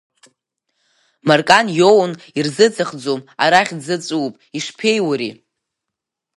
Маркан 1.27 1.67
иоун 1.77 2.11
ирзыӡахӡом, 2.37 3.21
арахь 3.43 3.73
дзаҵәуп, 3.79 4.33
ишԥеиури? 4.57 5.31